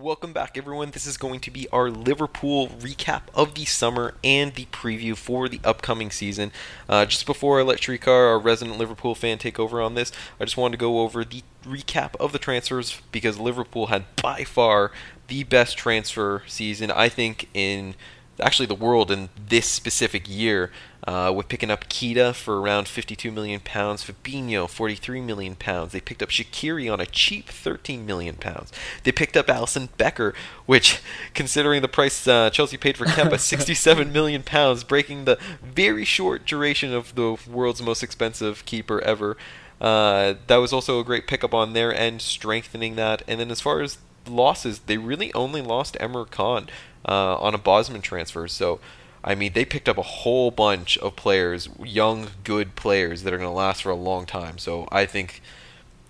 [0.00, 0.90] Welcome back, everyone.
[0.90, 5.48] This is going to be our Liverpool recap of the summer and the preview for
[5.48, 6.50] the upcoming season.
[6.88, 10.10] Uh, just before I let Shrikar, our resident Liverpool fan, take over on this,
[10.40, 14.42] I just wanted to go over the recap of the transfers because Liverpool had by
[14.42, 14.90] far
[15.28, 17.94] the best transfer season, I think, in
[18.40, 20.70] actually the world in this specific year,
[21.06, 25.92] uh, with picking up Keita for around 52 million pounds, Fabinho 43 million pounds.
[25.92, 28.72] They picked up Shaqiri on a cheap 13 million pounds.
[29.02, 30.34] They picked up Alisson Becker,
[30.66, 31.00] which,
[31.34, 36.46] considering the price uh, Chelsea paid for Kepa, 67 million pounds, breaking the very short
[36.46, 39.36] duration of the world's most expensive keeper ever.
[39.80, 43.22] Uh, that was also a great pickup on their end, strengthening that.
[43.28, 46.68] And then as far as losses, they really only lost Emre Khan
[47.08, 48.48] uh, on a Bosman transfer.
[48.48, 48.80] So,
[49.22, 53.38] I mean, they picked up a whole bunch of players, young, good players that are
[53.38, 54.58] going to last for a long time.
[54.58, 55.40] So, I think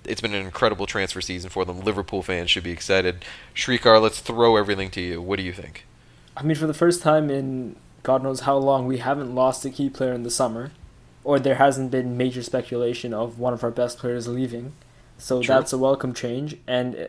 [0.04, 1.80] it's been an incredible transfer season for them.
[1.80, 3.24] Liverpool fans should be excited.
[3.54, 5.22] Shrikar, let's throw everything to you.
[5.22, 5.86] What do you think?
[6.36, 9.70] I mean, for the first time in God knows how long, we haven't lost a
[9.70, 10.72] key player in the summer,
[11.24, 14.74] or there hasn't been major speculation of one of our best players leaving.
[15.16, 15.54] So True.
[15.54, 16.58] that's a welcome change.
[16.66, 17.08] And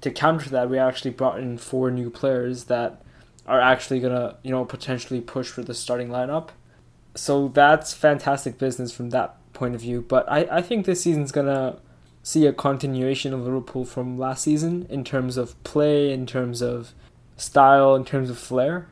[0.00, 3.02] to counter that, we actually brought in four new players that
[3.46, 6.50] are actually gonna, you know, potentially push for the starting lineup.
[7.14, 10.04] So that's fantastic business from that point of view.
[10.06, 11.78] But I, I think this season's gonna
[12.22, 16.92] see a continuation of Liverpool from last season in terms of play, in terms of
[17.36, 18.88] style, in terms of flair,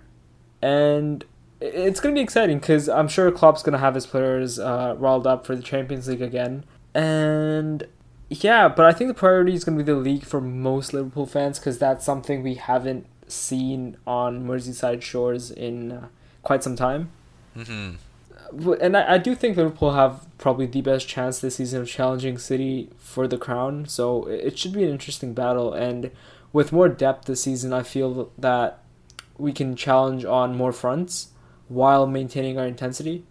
[0.62, 1.24] and
[1.60, 5.46] it's gonna be exciting because I'm sure Klopp's gonna have his players uh, riled up
[5.46, 7.86] for the Champions League again, and
[8.42, 11.26] yeah, but I think the priority is going to be the league for most Liverpool
[11.26, 16.08] fans because that's something we haven't seen on Merseyside shores in uh,
[16.42, 17.10] quite some time.
[17.56, 18.72] Mm-hmm.
[18.80, 22.38] And I, I do think Liverpool have probably the best chance this season of challenging
[22.38, 25.72] City for the crown, so it should be an interesting battle.
[25.72, 26.10] And
[26.52, 28.80] with more depth this season, I feel that
[29.36, 31.28] we can challenge on more fronts
[31.68, 33.24] while maintaining our intensity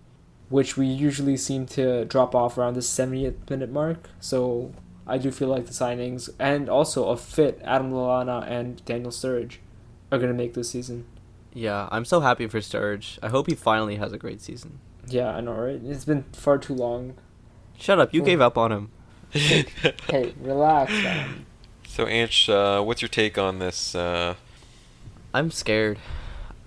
[0.53, 4.07] which we usually seem to drop off around the 70th minute mark.
[4.19, 4.71] So
[5.05, 9.57] I do feel like the signings and also a fit Adam Lallana and Daniel Sturridge
[10.11, 11.05] are going to make this season.
[11.53, 13.19] Yeah, I'm so happy for Sturridge.
[13.21, 14.79] I hope he finally has a great season.
[15.05, 15.79] Yeah, I know, right?
[15.83, 17.15] It's been far too long.
[17.77, 18.13] Shut up!
[18.13, 18.91] You gave up on him.
[19.31, 20.91] hey, relax.
[21.03, 21.45] Man.
[21.87, 23.93] So, Anch, uh, what's your take on this?
[23.93, 24.35] Uh...
[25.33, 25.99] I'm scared.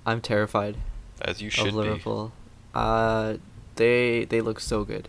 [0.04, 0.76] I'm terrified.
[1.20, 2.28] As you should of Liverpool.
[2.28, 2.32] Be.
[2.74, 3.36] Uh,
[3.76, 5.08] they they look so good.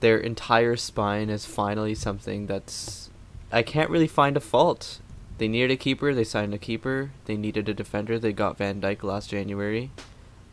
[0.00, 3.10] Their entire spine is finally something that's
[3.50, 5.00] I can't really find a fault.
[5.38, 7.12] They needed a keeper, they signed a keeper.
[7.26, 9.90] They needed a defender, they got Van Dijk last January.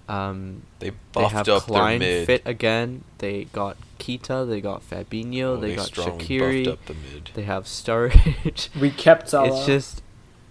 [0.07, 2.27] Um, they buffed they have up Klein their mid.
[2.27, 3.03] fit again.
[3.17, 6.77] They got Keita, they got Fabinho, oh, they, they got Shaqiri.
[6.85, 6.95] The
[7.33, 8.69] they have Sturridge.
[8.79, 9.47] we kept Salah.
[9.47, 10.03] It's just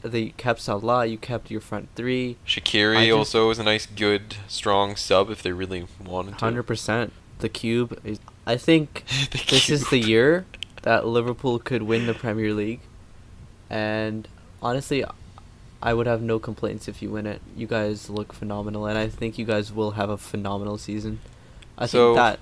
[0.02, 1.06] they kept Salah.
[1.06, 2.36] You kept your front three.
[2.46, 6.44] Shaqiri just, also is a nice, good, strong sub if they really wanted to.
[6.44, 7.12] Hundred percent.
[7.38, 8.18] The cube is.
[8.46, 9.74] I think this cube.
[9.74, 10.46] is the year
[10.82, 12.80] that Liverpool could win the Premier League,
[13.70, 14.28] and
[14.62, 15.04] honestly,
[15.82, 17.42] I would have no complaints if you win it.
[17.56, 21.20] You guys look phenomenal, and I think you guys will have a phenomenal season.
[21.76, 22.40] I so, think that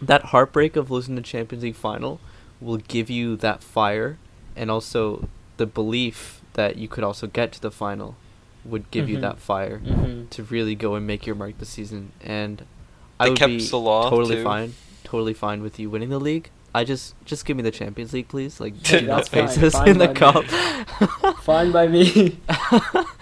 [0.00, 2.20] that heartbreak of losing the Champions League final
[2.60, 4.18] will give you that fire,
[4.56, 8.16] and also the belief that you could also get to the final
[8.64, 9.16] would give mm-hmm.
[9.16, 10.26] you that fire mm-hmm.
[10.28, 12.12] to really go and make your mark this season.
[12.20, 12.64] And
[13.18, 14.44] I would be Salah totally too.
[14.44, 16.50] fine, totally fine with you winning the league.
[16.74, 18.58] I just just give me the Champions League, please.
[18.58, 20.44] Like do not face us in the cup.
[21.42, 22.40] fine by me.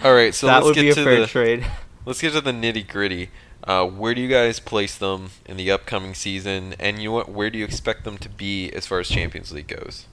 [0.03, 1.65] All right, so that let's would get be a fair the, trade.
[2.05, 3.29] Let's get to the nitty gritty.
[3.63, 7.29] Uh, where do you guys place them in the upcoming season, and you know what?
[7.31, 10.05] Where do you expect them to be as far as Champions League goes?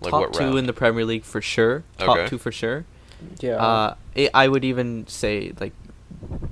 [0.00, 0.58] Like top two round?
[0.58, 1.84] in the Premier League for sure.
[1.96, 2.28] Top okay.
[2.28, 2.86] two for sure.
[3.40, 3.56] Yeah.
[3.56, 5.74] Uh, it, I would even say like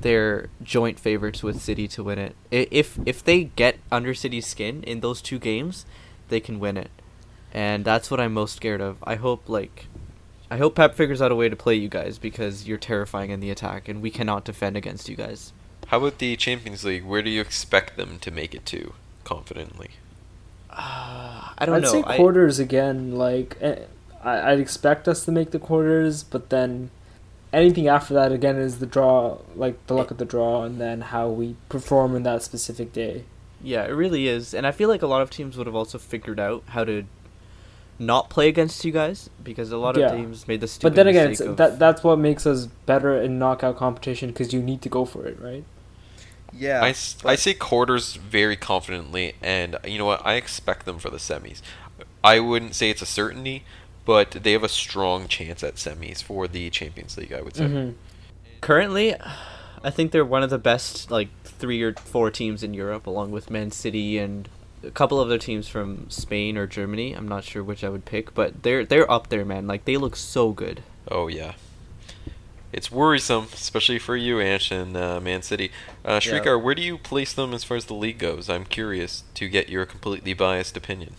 [0.07, 2.37] they're joint favorites with City to win it.
[2.53, 5.85] If if they get under City's skin in those two games,
[6.29, 6.93] they can win it,
[7.53, 8.99] and that's what I'm most scared of.
[9.03, 9.87] I hope like.
[10.49, 13.41] I hope Pep figures out a way to play you guys because you're terrifying in
[13.41, 15.53] the attack and we cannot defend against you guys.
[15.89, 17.05] How about the Champions League?
[17.05, 18.93] Where do you expect them to make it to
[19.25, 19.91] confidently?
[20.71, 21.89] Uh, I don't know.
[21.89, 23.17] I'd say quarters I, again.
[23.17, 23.87] Like eh,
[24.23, 26.91] I, I'd expect us to make the quarters, but then
[27.57, 30.15] anything after that again is the draw, like the luck eh.
[30.15, 33.25] of the draw, and then how we perform in that specific day.
[33.63, 35.99] Yeah, it really is, and I feel like a lot of teams would have also
[35.99, 37.05] figured out how to
[37.99, 40.15] not play against you guys because a lot of yeah.
[40.15, 40.91] teams made the stupid.
[40.91, 44.83] But then again, that that's what makes us better in knockout competition because you need
[44.83, 45.65] to go for it, right?
[46.53, 46.83] Yeah.
[46.83, 46.89] I,
[47.25, 50.25] I say quarters very confidently, and you know what?
[50.25, 51.63] I expect them for the semis.
[52.23, 53.65] I wouldn't say it's a certainty,
[54.07, 57.35] but they have a strong chance at semis for the Champions League.
[57.35, 57.65] I would say.
[57.67, 57.97] Mm-hmm.
[58.63, 59.15] Currently,
[59.85, 63.33] I think they're one of the best like three or four teams in Europe, along
[63.33, 64.49] with Man City and
[64.83, 67.13] a couple other teams from Spain or Germany.
[67.13, 69.67] I'm not sure which I would pick, but they're they're up there, man.
[69.67, 70.83] Like they look so good.
[71.11, 71.53] Oh yeah.
[72.73, 75.71] It's worrisome, especially for you, Ash, and uh, Man City.
[76.05, 76.55] Uh, Shrikar, Yeah.
[76.57, 78.51] where do you place them as far as the league goes?
[78.51, 81.15] I'm curious to get your completely biased opinion.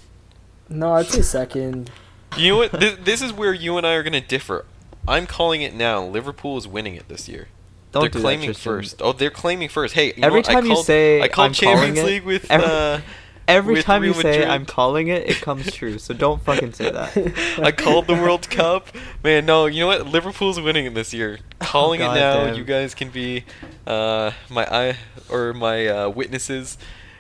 [0.70, 1.90] No, I'd say second.
[2.36, 2.72] You know what?
[2.72, 4.66] this, this is where you and I are going to differ.
[5.08, 6.04] I'm calling it now.
[6.04, 7.48] Liverpool is winning it this year.
[7.92, 8.72] Don't they're do claiming Tristan.
[8.74, 9.02] first.
[9.02, 9.94] Oh, they're claiming first.
[9.94, 10.50] Hey, you know Every what?
[10.50, 13.02] I time you say I called I'm calling Champions it, League with every- uh,
[13.48, 16.00] Every with time you Real say I'm calling it, it comes true.
[16.00, 17.16] So don't fucking say that.
[17.64, 18.90] I called the World Cup.
[19.24, 20.06] Man, no, you know what?
[20.06, 21.40] Liverpool's winning it this year.
[21.60, 22.44] Calling it now.
[22.44, 22.56] damn.
[22.56, 23.46] You guys can be
[23.86, 24.98] uh, my eye
[25.30, 26.78] or my uh, witnesses.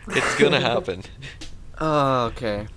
[0.09, 1.03] It's gonna happen.
[1.79, 2.67] Oh, okay.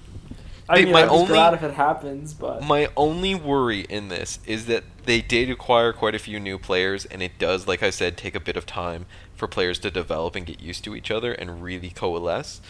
[0.71, 4.39] I mean, my I'm only- glad if it happens, but My only worry in this
[4.47, 7.91] is that they did acquire quite a few new players, and it does, like I
[7.91, 11.11] said, take a bit of time for players to develop and get used to each
[11.11, 12.61] other and really coalesce.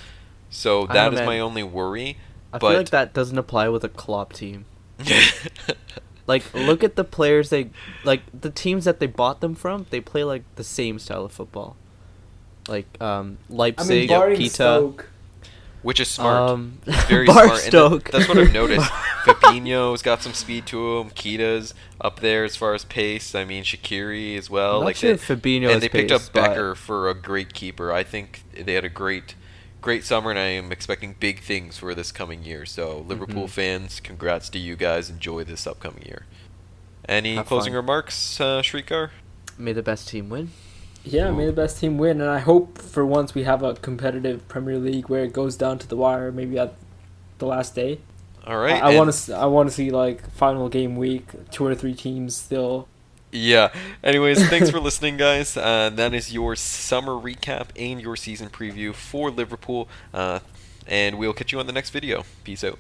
[0.49, 2.17] So I that know, is my only worry.
[2.53, 4.65] I but feel like that doesn't apply with a Klopp team.
[6.27, 7.71] Like, look at the players they
[8.05, 8.23] like.
[8.39, 11.75] The teams that they bought them from, they play like the same style of football.
[12.69, 14.55] Like um, I Leipzig, mean, barring Pita.
[14.55, 15.09] Stoke,
[15.83, 16.51] which is smart.
[16.51, 16.79] Um,
[17.09, 17.49] very smart.
[17.71, 18.91] that- that's what I've noticed.
[19.25, 21.11] Fabinho's got some speed to him.
[21.11, 23.35] Keita's up there as far as pace.
[23.35, 24.81] I mean, Shaqiri as well.
[24.81, 27.93] Like sure they, Fabinho and they picked pace, up Becker for a great keeper.
[27.93, 29.35] I think they had a great,
[29.83, 32.65] great summer, and I am expecting big things for this coming year.
[32.65, 33.51] So Liverpool Mhm.
[33.51, 35.11] fans, congrats to you guys.
[35.11, 36.25] Enjoy this upcoming year.
[37.09, 37.77] Any Have closing fun.
[37.83, 39.11] remarks, uh, Shrikar?
[39.59, 40.51] May the best team win.
[41.05, 44.47] Yeah, may the best team win, and I hope for once we have a competitive
[44.49, 46.75] Premier League where it goes down to the wire, maybe at
[47.39, 48.01] the last day.
[48.47, 48.83] All right.
[48.83, 49.35] I, want to.
[49.35, 52.89] I want to see like final game week, two or three teams still.
[53.33, 53.73] Yeah.
[54.03, 55.57] Anyways, thanks for listening, guys.
[55.57, 59.89] Uh, that is your summer recap and your season preview for Liverpool.
[60.13, 60.41] Uh,
[60.87, 62.25] and we'll catch you on the next video.
[62.45, 62.79] Peace out.